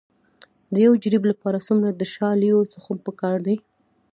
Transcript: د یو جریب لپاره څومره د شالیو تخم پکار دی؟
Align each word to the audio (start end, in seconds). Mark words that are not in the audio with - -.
د 0.73 0.75
یو 0.85 0.93
جریب 1.03 1.23
لپاره 1.31 1.57
څومره 1.67 1.89
د 1.91 2.01
شالیو 2.13 2.69
تخم 2.73 2.97
پکار 3.05 3.37
دی؟ 3.47 3.55